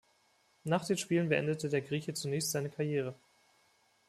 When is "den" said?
0.83-0.97